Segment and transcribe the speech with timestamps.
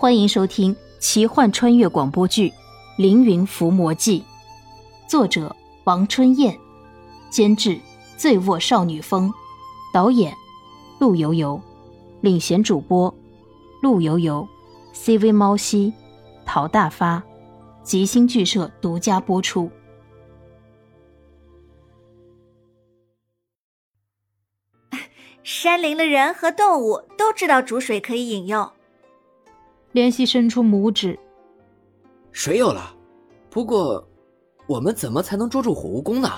[0.00, 2.50] 欢迎收听奇幻穿越广播剧
[2.96, 4.20] 《凌云伏魔记》，
[5.10, 6.56] 作者王春燕，
[7.30, 7.80] 监制
[8.16, 9.34] 醉卧少女风，
[9.92, 10.32] 导演
[11.00, 11.60] 陆游游，
[12.20, 13.12] 领衔主播
[13.82, 14.46] 陆游游
[14.94, 15.92] ，CV 猫西，
[16.46, 17.20] 陶大发，
[17.82, 19.68] 吉星剧社独家播出。
[25.42, 28.70] 山林的人和动物都知道煮水可以饮用。
[29.98, 31.18] 怜惜伸出拇指，
[32.30, 32.94] 水有了，
[33.50, 34.06] 不过
[34.68, 36.30] 我们怎么才能捉住火蜈蚣呢？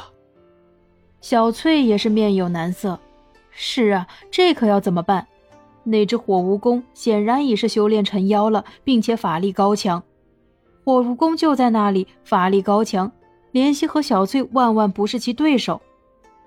[1.20, 2.98] 小翠也是面有难色。
[3.51, 5.27] 是啊，这可要怎么办？
[5.84, 10.02] 那只火蜈蚣显然已是修炼成妖了，并且法力高强。
[10.82, 13.12] 火蜈蚣就在那里，法力高强，
[13.52, 15.79] 怜惜和小翠万万不是其对手。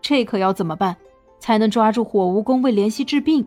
[0.02, 0.98] 这可要怎么办？
[1.40, 3.46] 才能抓住火蜈蚣为怜惜治病？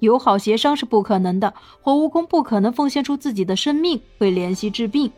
[0.00, 5.10] 友好协商是不可能的，火蜈蚣不可能奉献出自己的生命为怜惜治病。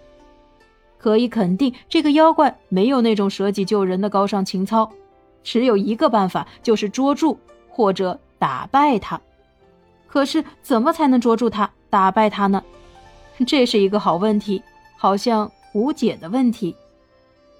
[0.98, 4.91] 可以肯定，这个妖怪没有那种舍己救人的高尚情操。
[5.42, 9.20] 只有一个办法，就是捉住或者打败他。
[10.06, 12.62] 可是怎么才能捉住他、打败他呢？
[13.47, 14.62] 这是一个好问题，
[14.98, 16.75] 好像无解的问题。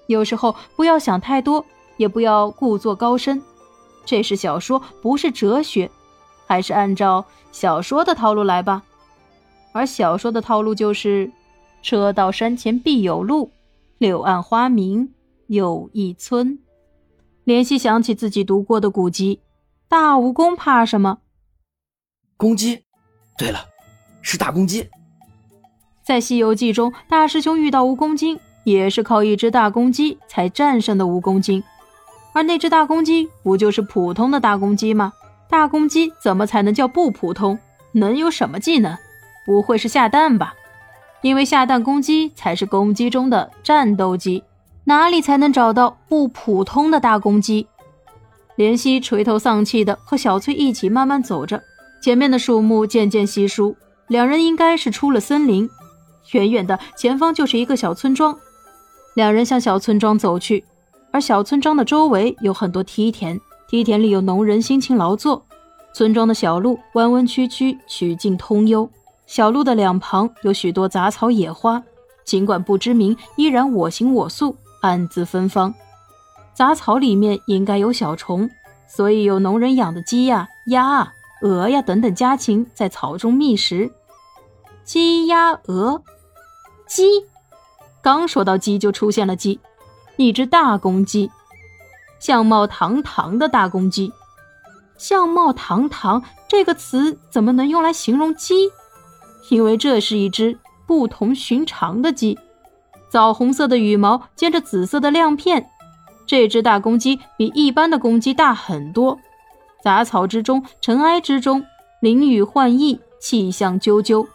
[0.07, 1.65] 有时候不要想太多，
[1.97, 3.41] 也不要故作高深。
[4.05, 5.89] 这是小说，不是哲学。
[6.51, 8.83] 还是按照小说的套路来吧，
[9.71, 11.31] 而小说的套路就是
[11.81, 13.51] “车到山前必有路，
[13.99, 15.13] 柳暗花明
[15.47, 16.59] 又一村”。
[17.47, 19.39] 怜惜想起自己读过的古籍，
[19.87, 21.19] 大蜈蚣怕什么？
[22.35, 22.83] 公鸡。
[23.37, 23.61] 对了，
[24.21, 24.89] 是大公鸡。
[26.03, 31.63] 在《西游记》中，大师兄遇到蜈蚣精，也是靠一只大公鸡才战胜的蜈蚣精，
[32.33, 35.13] 而那只大公鸡不就是普通的大公鸡吗？
[35.51, 37.59] 大公鸡怎么才能叫不普通？
[37.91, 38.97] 能有什么技能？
[39.45, 40.53] 不会是下蛋吧？
[41.21, 44.41] 因为下蛋公鸡才是公鸡中的战斗机，
[44.85, 47.67] 哪里才能找到不普通的大公鸡？
[48.55, 51.61] 怜惜垂头丧气的和小翠一起慢慢走着，
[52.01, 53.75] 前面的树木渐渐稀疏，
[54.07, 55.69] 两人应该是出了森林。
[56.31, 58.39] 远远的前方就是一个小村庄，
[59.15, 60.63] 两人向小村庄走去，
[61.11, 63.37] 而小村庄的周围有很多梯田。
[63.71, 65.45] 梯田里有农人辛勤劳作，
[65.93, 68.89] 村庄的小路弯弯曲曲，曲径通幽。
[69.25, 71.81] 小路的两旁有许多杂草野花，
[72.25, 75.73] 尽管不知名，依然我行我素，暗自芬芳。
[76.53, 78.49] 杂草里面应该有小虫，
[78.89, 83.89] 所以有农人养的鸡呀、鸭啊、鹅呀等等家禽在草中觅食。
[84.83, 86.03] 鸡、鸭、鹅，
[86.89, 87.05] 鸡，
[88.01, 89.61] 刚说到鸡，就出现了鸡，
[90.17, 91.31] 一只大公鸡。
[92.21, 94.13] 相貌堂堂的大公鸡，
[94.95, 98.69] 相貌堂堂这个词怎么能用来形容鸡？
[99.49, 100.55] 因为这是一只
[100.85, 102.37] 不同寻常的鸡，
[103.09, 105.67] 枣红色的羽毛兼着紫色的亮片。
[106.27, 109.17] 这只大公鸡比一般的公鸡大很多。
[109.83, 111.65] 杂草之中，尘埃之中，
[112.01, 114.27] 林雨幻翼，气象啾啾，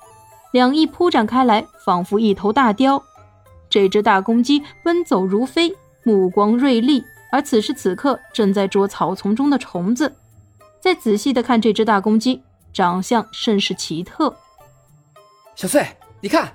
[0.53, 3.01] 两翼铺展开来，仿佛一头大雕。
[3.71, 5.73] 这只大公鸡奔走如飞，
[6.03, 7.05] 目光锐利。
[7.33, 10.17] 而此时此刻正在捉草丛中的虫子，
[10.81, 12.43] 再仔细的看这只大公鸡，
[12.73, 14.35] 长相甚是奇特。
[15.55, 15.87] 小翠，
[16.21, 16.53] 你看，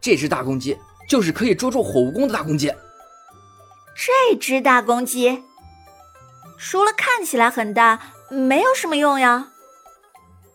[0.00, 0.76] 这只大公鸡
[1.08, 2.72] 就是可以捉住火蜈蚣的大公鸡。
[3.96, 5.42] 这只大公鸡，
[6.58, 7.98] 除了看起来很大，
[8.30, 9.48] 没有什么用呀。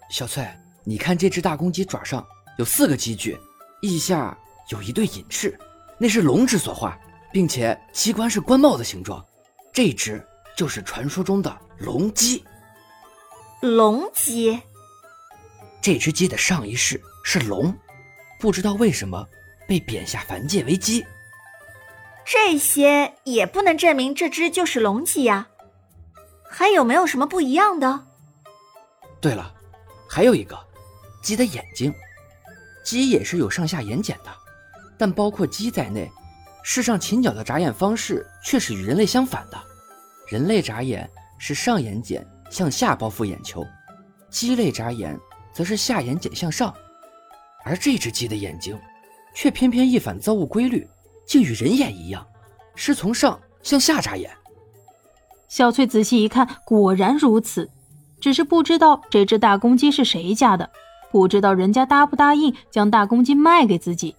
[0.10, 0.48] 小翠，
[0.84, 2.26] 你看这只大公鸡爪上
[2.58, 3.40] 有四个鸡具，
[3.82, 4.38] 翼下
[4.70, 5.58] 有一对隐翅，
[5.98, 6.98] 那是龙之所化，
[7.32, 9.26] 并且鸡冠是冠帽的形状。
[9.74, 12.44] 这只就是传说中的龙鸡。
[13.62, 14.60] 龙鸡，
[15.82, 17.74] 这只鸡的上一世是龙，
[18.40, 19.26] 不知道为什么
[19.68, 21.06] 被贬下凡界为鸡。
[22.26, 25.48] 这些也不能证明这只就是龙鸡呀。
[26.50, 28.08] 还有没有什么不一样的？
[29.22, 29.54] 对了，
[30.10, 30.60] 还有一个，
[31.24, 31.94] 鸡的眼睛。
[32.84, 34.36] 鸡也是有上下眼睑的，
[34.98, 36.12] 但包括鸡在内。
[36.64, 39.58] 世上禽鸟的眨眼方式却是与人类相反的，
[40.28, 43.66] 人类眨眼是上眼睑向下包覆眼球，
[44.30, 45.20] 鸡类眨眼
[45.54, 46.74] 则是下眼睑向上，
[47.64, 48.80] 而这只鸡的眼睛，
[49.34, 50.88] 却偏偏一反造物规律，
[51.26, 52.26] 竟与人眼一样，
[52.76, 54.30] 是从上向下眨眼。
[55.48, 57.70] 小翠仔细一看，果然如此，
[58.22, 60.70] 只是不知道这只大公鸡是谁家的，
[61.12, 64.16] 不知道人家答不答应将大公鸡卖给自己。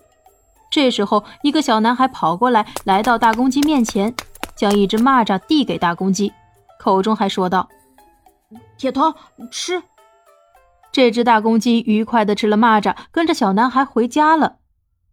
[0.72, 4.14] 这时候，一个小男孩跑过来，来到大公鸡面前，
[4.56, 6.32] 将一只蚂蚱递给大公鸡，
[6.80, 7.68] 口中还说道
[8.78, 9.14] ：“铁头，
[9.50, 9.82] 吃。”
[10.90, 14.56] 这只大公鸡愉快地吃了蚂蚱，跟着小男孩回家了。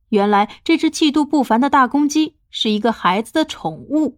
[0.08, 4.18] 原来这只气度不凡的大公鸡是一个孩子的宠物。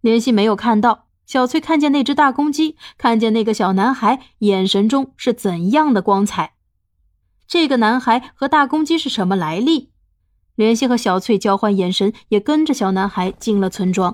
[0.00, 6.54] 莲希没有看到，小翠看见那只大公鸡，看见那个小男孩，眼神中是怎样的光彩？
[7.46, 9.90] 这个男孩和大公鸡是什么来历？
[10.58, 14.12] 莲希和小翠交换眼神，也跟着小男孩进了村庄。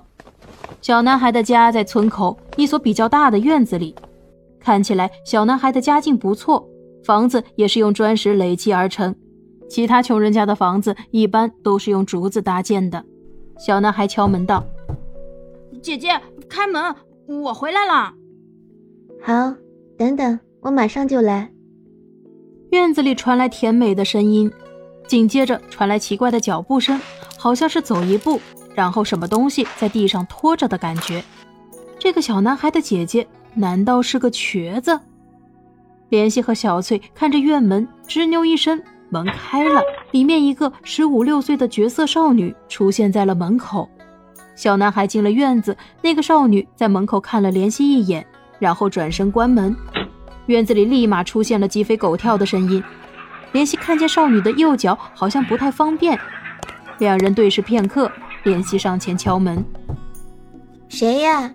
[0.79, 3.95] 小男孩的家在村口一所比较大的院子里，
[4.59, 6.69] 看起来小男孩的家境不错，
[7.03, 9.15] 房子也是用砖石垒砌而成。
[9.67, 13.03] 其他穷人家的房子一般都是用竹子搭建的。
[13.57, 14.63] 小男孩敲门道
[15.81, 16.09] ：“姐姐，
[16.47, 16.95] 开门，
[17.27, 18.13] 我回来了。
[19.25, 19.55] ”“好，
[19.97, 21.51] 等等，我马上就来。”
[22.69, 24.51] 院子里传来甜美的声音，
[25.07, 26.99] 紧接着传来奇怪的脚步声，
[27.37, 28.39] 好像是走一步，
[28.73, 31.23] 然后什么东西在地上拖着的感觉。
[31.99, 34.99] 这个小男孩的姐姐难道是个瘸子？
[36.09, 38.81] 莲希和小翠看着院门，吱扭一声。
[39.09, 39.81] 门开了，
[40.11, 43.87] 里面一个十五六岁的绝色少女出现在了门口。
[44.55, 48.25] 小男孩进了院子，那个少女在门口看了怜惜一眼，
[48.57, 49.75] 然后转身关门。
[50.47, 52.83] 院子里立马出现了鸡飞狗跳的声音。
[53.55, 56.19] 怜惜看见少女的右脚好像不太方便，
[56.97, 58.11] 两人对视片刻，
[58.43, 59.63] 怜惜上前敲门
[60.89, 61.49] ：“谁呀？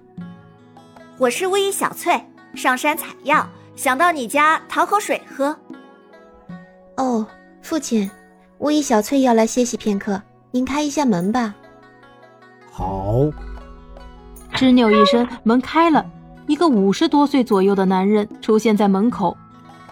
[1.19, 2.19] 我是巫医小翠，
[2.55, 5.55] 上山采药，想到你家讨口水喝。”
[6.97, 7.27] 哦。
[7.61, 8.11] 父亲，
[8.61, 10.23] 巫医小翠要来歇息片刻，
[10.53, 11.55] 您开一下门吧。
[12.73, 13.31] 好。
[14.55, 16.07] 吱扭一声，门开了，
[16.47, 19.37] 一个五十多岁左右的男人出现在门口。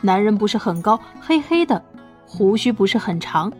[0.00, 1.84] 男人不是很高，黑黑的，
[2.28, 3.50] 胡须不是很长，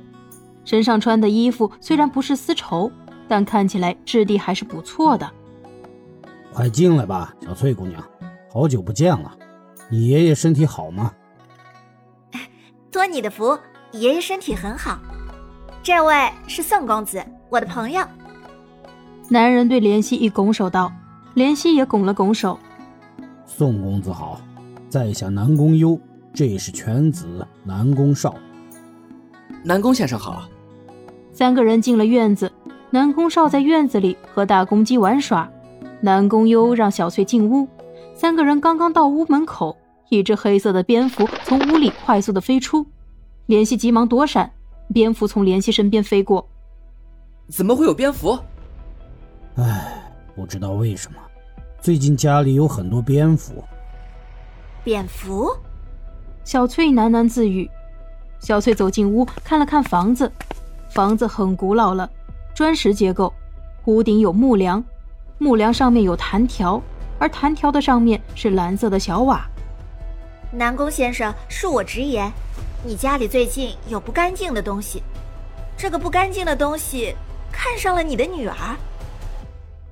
[0.64, 2.92] 身上穿的衣服虽然不是丝绸，
[3.26, 5.28] 但看起来质地还是不错的。
[6.52, 8.04] 快进来吧，小翠姑娘，
[8.52, 9.32] 好久不见了，
[9.88, 11.12] 你爷爷身体好吗？
[12.92, 13.58] 托你的福。
[13.92, 14.98] 爷爷身体很好，
[15.82, 18.04] 这位是宋公子，我的朋友。
[19.30, 20.92] 男人对怜惜一拱手道，
[21.34, 22.58] 怜惜也拱了拱手。
[23.46, 24.38] 宋公子好，
[24.90, 25.98] 在下南宫优，
[26.34, 28.36] 这是犬子南宫少。
[29.68, 30.48] 南宫先生好。
[31.30, 32.50] 三个人进了院子，
[32.88, 35.46] 南宫少在院子里和大公鸡玩耍，
[36.00, 37.68] 南宫优让小翠进屋。
[38.14, 39.76] 三个人刚刚到屋门口，
[40.08, 42.86] 一只黑色的蝙蝠从屋里快速的飞出。
[43.46, 44.50] 怜希急忙躲闪，
[44.94, 46.48] 蝙蝠从怜希身边飞过。
[47.48, 48.38] 怎么会有蝙蝠？
[49.56, 51.18] 唉，不知道为什么，
[51.78, 53.62] 最近家里有很多蝙蝠。
[54.82, 55.54] 蝙蝠？
[56.42, 57.70] 小翠喃喃自语。
[58.40, 60.31] 小翠走进屋，看了看房子，
[60.90, 62.08] 房子很古老了，
[62.55, 63.32] 砖石结构，
[63.87, 64.82] 屋顶有木梁，
[65.38, 66.81] 木梁上面有弹条，
[67.19, 69.46] 而弹条的上面是蓝色的小瓦。
[70.52, 72.32] 南宫先生，恕我直言。
[72.85, 75.02] 你家里最近有不干净的东西，
[75.76, 77.14] 这个不干净的东西
[77.52, 78.56] 看上了你的女儿。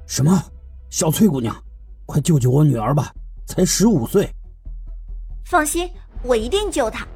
[0.07, 0.41] 什么？
[0.89, 1.55] 小翠姑娘，
[2.07, 3.13] 快救救我女儿吧，
[3.45, 4.31] 才十五岁。
[5.45, 5.91] 放心，
[6.23, 7.07] 我一定救她。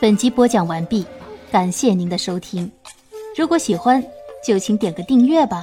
[0.00, 1.04] 本集播讲完毕，
[1.52, 2.70] 感谢您的收听。
[3.36, 4.02] 如果喜欢，
[4.42, 5.62] 就请点个订阅吧。